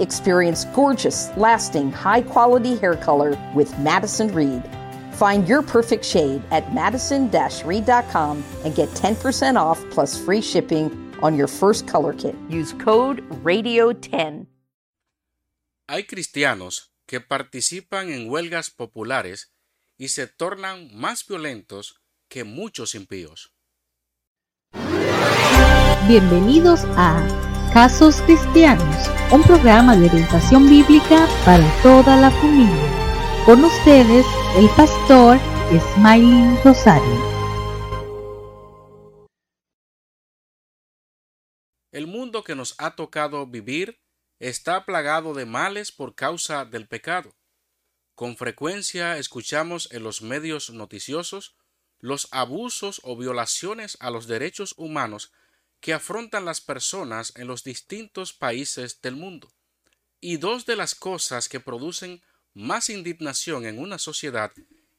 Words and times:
Experience 0.00 0.64
gorgeous, 0.74 1.30
lasting, 1.36 1.92
high 1.92 2.22
quality 2.22 2.76
hair 2.76 2.96
color 2.96 3.36
with 3.54 3.76
Madison 3.78 4.32
Reed. 4.34 4.62
Find 5.12 5.48
your 5.48 5.62
perfect 5.62 6.04
shade 6.04 6.42
at 6.50 6.72
madison 6.72 7.30
reed.com 7.64 8.44
and 8.64 8.74
get 8.74 8.88
10% 8.90 9.56
off 9.56 9.82
plus 9.90 10.16
free 10.16 10.40
shipping 10.40 10.90
on 11.22 11.36
your 11.36 11.48
first 11.48 11.86
color 11.86 12.12
kit. 12.12 12.36
Use 12.48 12.72
code 12.74 13.28
RADIO10. 13.42 14.46
Hay 15.88 16.04
cristianos 16.04 16.92
que 17.06 17.20
participan 17.20 18.10
en 18.12 18.28
huelgas 18.28 18.70
populares 18.70 19.52
y 19.96 20.08
se 20.08 20.26
tornan 20.26 20.90
más 20.94 21.26
violentos 21.26 22.00
que 22.28 22.44
muchos 22.44 22.94
impíos. 22.94 23.54
Bienvenidos 26.06 26.84
a 26.96 27.47
Casos 27.72 28.22
Cristianos, 28.22 29.10
un 29.30 29.42
programa 29.42 29.94
de 29.94 30.06
orientación 30.06 30.68
bíblica 30.68 31.28
para 31.44 31.64
toda 31.82 32.16
la 32.16 32.30
familia. 32.30 33.44
Con 33.44 33.62
ustedes, 33.62 34.24
el 34.56 34.68
pastor 34.70 35.38
Smiley 35.94 36.58
Rosario. 36.64 37.38
El 41.92 42.06
mundo 42.06 42.42
que 42.42 42.54
nos 42.54 42.74
ha 42.78 42.96
tocado 42.96 43.46
vivir 43.46 44.00
está 44.38 44.86
plagado 44.86 45.34
de 45.34 45.44
males 45.44 45.92
por 45.92 46.14
causa 46.14 46.64
del 46.64 46.88
pecado. 46.88 47.36
Con 48.14 48.36
frecuencia 48.36 49.18
escuchamos 49.18 49.92
en 49.92 50.02
los 50.02 50.22
medios 50.22 50.70
noticiosos 50.70 51.54
los 51.98 52.28
abusos 52.30 53.00
o 53.04 53.16
violaciones 53.16 53.98
a 54.00 54.10
los 54.10 54.26
derechos 54.26 54.74
humanos 54.78 55.32
que 55.80 55.92
afrontan 55.92 56.44
las 56.44 56.60
personas 56.60 57.32
en 57.36 57.46
los 57.46 57.64
distintos 57.64 58.32
países 58.32 59.00
del 59.00 59.16
mundo. 59.16 59.52
Y 60.20 60.36
dos 60.36 60.66
de 60.66 60.76
las 60.76 60.94
cosas 60.94 61.48
que 61.48 61.60
producen 61.60 62.22
más 62.54 62.90
indignación 62.90 63.66
en 63.66 63.78
una 63.78 63.98
sociedad 63.98 64.52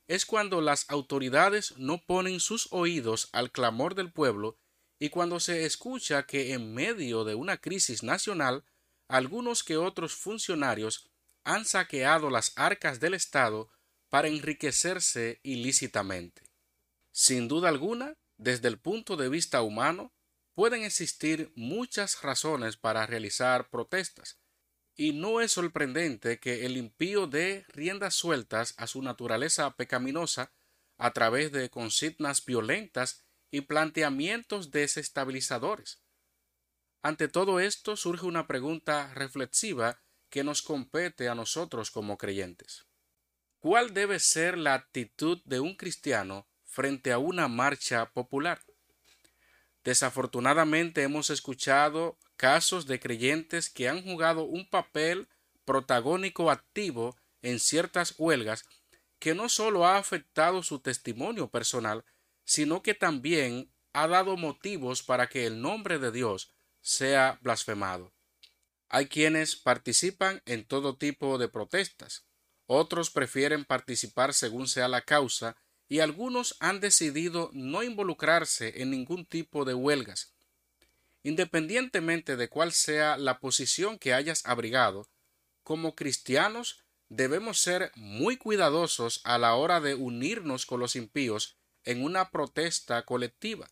es 0.08 0.26
cuando 0.26 0.62
las 0.62 0.90
autoridades 0.90 1.78
no 1.78 2.02
ponen 2.04 2.40
sus 2.40 2.68
oídos 2.72 3.30
al 3.32 3.52
clamor 3.52 3.96
del 3.96 4.12
pueblo 4.12 4.58
y 4.98 5.10
cuando 5.10 5.40
se 5.40 5.66
escucha 5.66 6.26
que 6.26 6.54
en 6.54 6.74
medio 6.74 7.24
de 7.24 7.36
una 7.36 7.58
crisis 7.58 8.02
nacional 8.02 8.66
algunos 9.08 9.64
que 9.64 9.78
otros 9.78 10.14
funcionarios 10.14 11.10
han 11.44 11.66
saqueado 11.66 12.30
las 12.30 12.54
arcas 12.56 13.00
del 13.00 13.14
Estado 13.14 13.70
para 14.10 14.28
enriquecerse 14.28 15.40
ilícitamente. 15.44 16.44
Sin 17.12 17.48
duda 17.48 17.70
alguna, 17.70 18.18
desde 18.38 18.68
el 18.68 18.80
punto 18.80 19.18
de 19.18 19.30
vista 19.30 19.62
humano, 19.62 20.14
pueden 20.60 20.84
existir 20.84 21.54
muchas 21.56 22.22
razones 22.22 22.76
para 22.76 23.06
realizar 23.06 23.70
protestas, 23.70 24.42
y 24.94 25.14
no 25.14 25.40
es 25.40 25.54
sorprendente 25.54 26.42
que 26.42 26.66
el 26.66 26.76
impío 26.76 27.28
dé 27.28 27.64
riendas 27.70 28.16
sueltas 28.16 28.74
a 28.76 28.86
su 28.86 29.02
naturaleza 29.02 29.74
pecaminosa 29.78 30.52
a 30.98 31.14
través 31.14 31.54
de 31.54 31.70
consignas 31.70 32.44
violentas 32.44 33.24
y 33.50 33.62
planteamientos 33.62 34.70
desestabilizadores. 34.70 36.04
Ante 37.04 37.30
todo 37.30 37.62
esto 37.62 37.96
surge 37.96 38.26
una 38.26 38.46
pregunta 38.46 39.14
reflexiva 39.14 40.02
que 40.30 40.44
nos 40.44 40.62
compete 40.62 41.30
a 41.30 41.36
nosotros 41.36 41.90
como 41.90 42.18
creyentes. 42.18 42.86
¿Cuál 43.60 43.94
debe 43.94 44.20
ser 44.20 44.58
la 44.58 44.74
actitud 44.74 45.42
de 45.46 45.62
un 45.62 45.78
cristiano 45.78 46.50
frente 46.66 47.14
a 47.14 47.18
una 47.18 47.48
marcha 47.48 48.12
popular? 48.12 48.60
Desafortunadamente 49.84 51.04
hemos 51.04 51.30
escuchado 51.30 52.18
casos 52.36 52.86
de 52.86 53.00
creyentes 53.00 53.70
que 53.70 53.88
han 53.88 54.04
jugado 54.04 54.44
un 54.44 54.70
papel 54.70 55.30
protagónico 55.66 56.52
activo 56.52 57.16
en 57.42 57.60
ciertas 57.60 58.16
huelgas 58.18 58.66
que 59.20 59.36
no 59.36 59.50
solo 59.50 59.86
ha 59.86 59.98
afectado 59.98 60.64
su 60.64 60.80
testimonio 60.80 61.50
personal, 61.50 62.06
sino 62.46 62.82
que 62.82 62.94
también 62.94 63.72
ha 63.94 64.08
dado 64.08 64.38
motivos 64.38 65.04
para 65.04 65.28
que 65.28 65.46
el 65.46 65.62
nombre 65.62 66.00
de 66.00 66.12
Dios 66.12 66.54
sea 66.82 67.38
blasfemado. 67.42 68.14
Hay 68.88 69.08
quienes 69.08 69.56
participan 69.56 70.42
en 70.46 70.66
todo 70.66 70.98
tipo 70.98 71.38
de 71.38 71.50
protestas, 71.50 72.26
otros 72.66 73.10
prefieren 73.10 73.66
participar 73.66 74.34
según 74.34 74.68
sea 74.68 74.88
la 74.88 75.02
causa 75.02 75.58
y 75.90 76.00
algunos 76.00 76.56
han 76.60 76.80
decidido 76.80 77.50
no 77.52 77.82
involucrarse 77.82 78.82
en 78.82 78.92
ningún 78.92 79.26
tipo 79.26 79.66
de 79.66 79.74
huelgas. 79.74 80.32
Independientemente 81.24 82.38
de 82.38 82.48
cuál 82.48 82.72
sea 82.72 83.18
la 83.18 83.40
posición 83.40 83.98
que 83.98 84.14
hayas 84.14 84.46
abrigado, 84.46 85.10
como 85.64 85.96
cristianos 85.96 86.86
debemos 87.10 87.60
ser 87.60 87.92
muy 87.96 88.38
cuidadosos 88.38 89.22
a 89.24 89.40
la 89.40 89.56
hora 89.56 89.82
de 89.82 89.96
unirnos 89.96 90.68
con 90.68 90.80
los 90.80 90.96
impíos 90.96 91.58
en 91.84 92.04
una 92.04 92.30
protesta 92.30 93.04
colectiva, 93.04 93.68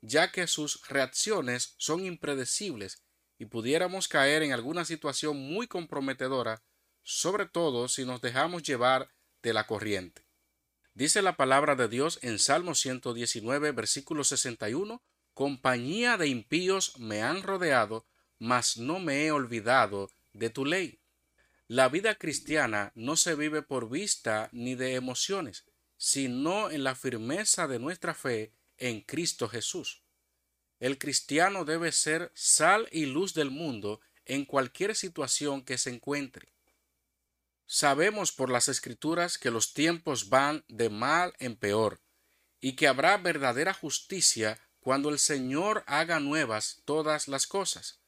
ya 0.00 0.30
que 0.30 0.46
sus 0.46 0.86
reacciones 0.88 1.74
son 1.76 2.04
impredecibles 2.06 3.02
y 3.36 3.46
pudiéramos 3.46 4.06
caer 4.06 4.44
en 4.44 4.52
alguna 4.52 4.84
situación 4.84 5.36
muy 5.36 5.66
comprometedora, 5.66 6.62
sobre 7.02 7.46
todo 7.46 7.88
si 7.88 8.04
nos 8.04 8.20
dejamos 8.20 8.62
llevar 8.62 9.10
de 9.42 9.52
la 9.52 9.66
corriente. 9.66 10.27
Dice 10.98 11.22
la 11.22 11.36
palabra 11.36 11.76
de 11.76 11.86
Dios 11.86 12.18
en 12.22 12.40
Salmo 12.40 12.74
119, 12.74 13.70
versículo 13.70 14.24
61, 14.24 15.00
Compañía 15.32 16.16
de 16.16 16.26
impíos 16.26 16.98
me 16.98 17.22
han 17.22 17.44
rodeado, 17.44 18.04
mas 18.40 18.78
no 18.78 18.98
me 18.98 19.24
he 19.24 19.30
olvidado 19.30 20.10
de 20.32 20.50
tu 20.50 20.64
ley. 20.64 20.98
La 21.68 21.88
vida 21.88 22.16
cristiana 22.16 22.90
no 22.96 23.14
se 23.14 23.36
vive 23.36 23.62
por 23.62 23.88
vista 23.88 24.48
ni 24.50 24.74
de 24.74 24.96
emociones, 24.96 25.66
sino 25.96 26.68
en 26.68 26.82
la 26.82 26.96
firmeza 26.96 27.68
de 27.68 27.78
nuestra 27.78 28.12
fe 28.12 28.50
en 28.76 29.00
Cristo 29.00 29.48
Jesús. 29.48 30.02
El 30.80 30.98
cristiano 30.98 31.64
debe 31.64 31.92
ser 31.92 32.32
sal 32.34 32.88
y 32.90 33.06
luz 33.06 33.34
del 33.34 33.52
mundo 33.52 34.00
en 34.24 34.44
cualquier 34.44 34.96
situación 34.96 35.62
que 35.62 35.78
se 35.78 35.90
encuentre. 35.90 36.57
Sabemos 37.70 38.32
por 38.32 38.48
las 38.48 38.68
escrituras 38.68 39.36
que 39.36 39.50
los 39.50 39.74
tiempos 39.74 40.30
van 40.30 40.64
de 40.68 40.88
mal 40.88 41.34
en 41.38 41.54
peor, 41.54 42.00
y 42.62 42.76
que 42.76 42.88
habrá 42.88 43.18
verdadera 43.18 43.74
justicia 43.74 44.58
cuando 44.80 45.10
el 45.10 45.18
Señor 45.18 45.84
haga 45.86 46.18
nuevas 46.18 46.80
todas 46.86 47.28
las 47.28 47.46
cosas. 47.46 48.00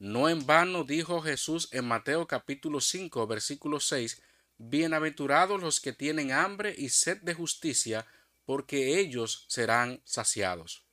No 0.00 0.28
en 0.28 0.44
vano 0.44 0.82
dijo 0.82 1.22
Jesús 1.22 1.68
en 1.70 1.84
Mateo 1.84 2.26
capítulo 2.26 2.80
5 2.80 3.28
versículo 3.28 3.78
6 3.78 4.22
Bienaventurados 4.58 5.62
los 5.62 5.80
que 5.80 5.92
tienen 5.92 6.32
hambre 6.32 6.74
y 6.76 6.88
sed 6.88 7.18
de 7.22 7.34
justicia, 7.34 8.06
porque 8.44 8.98
ellos 8.98 9.44
serán 9.46 10.02
saciados. 10.04 10.84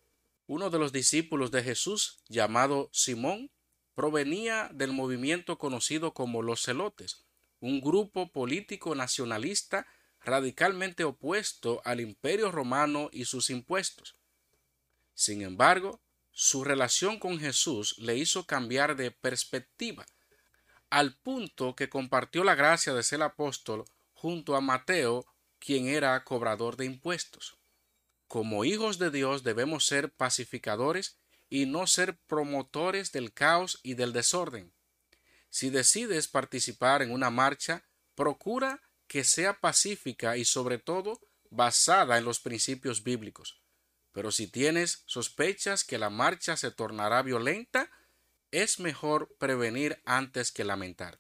Uno 0.46 0.70
de 0.70 0.78
los 0.78 0.92
discípulos 0.92 1.50
de 1.50 1.64
Jesús, 1.64 2.22
llamado 2.30 2.92
Simón, 2.94 3.50
provenía 3.96 4.70
del 4.72 4.92
movimiento 4.92 5.58
conocido 5.58 6.14
como 6.14 6.44
los 6.44 6.62
celotes, 6.62 7.26
un 7.64 7.80
grupo 7.80 8.30
político 8.30 8.94
nacionalista 8.94 9.88
radicalmente 10.20 11.06
opuesto 11.06 11.82
al 11.86 12.02
imperio 12.02 12.52
romano 12.52 13.10
y 13.14 13.24
sus 13.24 13.50
impuestos. 13.50 14.18
Sin 15.14 15.42
embargo, 15.42 16.02
su 16.32 16.66
relación 16.66 17.20
con 17.20 17.40
Jesús 17.40 17.98
le 18.00 18.18
hizo 18.18 18.46
cambiar 18.46 18.98
de 18.98 19.12
perspectiva, 19.12 20.06
al 20.90 21.16
punto 21.16 21.74
que 21.74 21.88
compartió 21.88 22.44
la 22.44 22.56
gracia 22.56 22.94
de 22.94 23.02
ser 23.02 23.24
apóstol 23.24 23.86
junto 24.12 24.58
a 24.58 24.62
Mateo, 24.62 25.26
quien 25.58 25.88
era 25.88 26.22
cobrador 26.26 26.76
de 26.76 26.84
impuestos. 26.84 27.56
Como 28.28 28.66
hijos 28.66 29.00
de 29.00 29.10
Dios 29.10 29.44
debemos 29.44 29.86
ser 29.86 30.12
pacificadores 30.12 31.18
y 31.50 31.66
no 31.66 31.88
ser 31.88 32.18
promotores 32.28 33.14
del 33.14 33.32
caos 33.32 33.80
y 33.84 33.94
del 33.94 34.12
desorden. 34.12 34.74
Si 35.54 35.70
decides 35.70 36.28
participar 36.28 37.04
en 37.04 37.12
una 37.12 37.30
marcha, 37.30 37.86
procura 38.16 38.82
que 39.06 39.24
sea 39.24 39.60
pacífica 39.60 40.36
y 40.36 40.46
sobre 40.46 40.80
todo 40.80 41.22
basada 41.52 42.18
en 42.18 42.26
los 42.26 42.40
principios 42.40 43.04
bíblicos. 43.04 43.62
Pero 44.12 44.32
si 44.32 44.48
tienes 44.48 45.04
sospechas 45.06 45.84
que 45.84 46.00
la 46.00 46.10
marcha 46.10 46.58
se 46.58 46.72
tornará 46.72 47.22
violenta, 47.22 47.92
es 48.50 48.80
mejor 48.80 49.36
prevenir 49.38 50.02
antes 50.06 50.52
que 50.52 50.64
lamentar. 50.64 51.20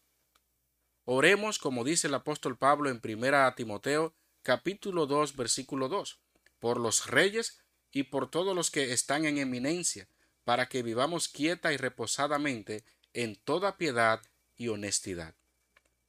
Oremos 1.05 1.59
como 1.59 1.83
dice 1.83 2.07
el 2.07 2.15
apóstol 2.15 2.57
Pablo 2.57 2.89
en 2.89 3.01
1 3.03 3.53
Timoteo 3.53 4.15
capítulo 4.41 5.05
2 5.05 5.35
versículo 5.35 5.89
2, 5.89 6.19
por 6.57 6.79
los 6.79 7.05
reyes 7.05 7.59
y 7.91 8.01
por 8.01 8.31
todos 8.31 8.55
los 8.55 8.71
que 8.71 8.93
están 8.93 9.25
en 9.25 9.37
eminencia, 9.37 10.07
para 10.43 10.69
que 10.69 10.81
vivamos 10.81 11.27
quieta 11.27 11.71
y 11.71 11.77
reposadamente 11.77 12.83
en 13.13 13.35
toda 13.35 13.77
piedad 13.77 14.21
y 14.55 14.67
honestidad. 14.67 15.33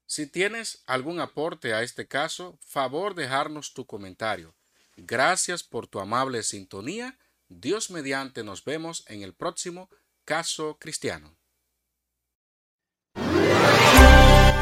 Si 0.06 0.26
tienes 0.26 0.82
algún 0.86 1.20
aporte 1.20 1.74
a 1.74 1.82
este 1.82 2.06
caso, 2.06 2.58
favor 2.60 3.14
dejarnos 3.14 3.72
tu 3.72 3.86
comentario. 3.86 4.54
Gracias 4.96 5.62
por 5.62 5.86
tu 5.86 6.00
amable 6.00 6.42
sintonía. 6.42 7.18
Dios 7.48 7.90
mediante 7.90 8.44
nos 8.44 8.64
vemos 8.64 9.04
en 9.08 9.22
el 9.22 9.34
próximo 9.34 9.88
caso 10.24 10.78
cristiano. 10.78 11.34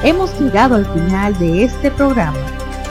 Hemos 0.04 0.38
llegado 0.40 0.76
al 0.76 0.86
final 0.92 1.38
de 1.38 1.64
este 1.64 1.90
programa. 1.90 2.38